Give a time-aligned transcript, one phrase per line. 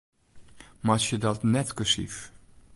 [0.85, 2.15] Meitsje dat net kursyf.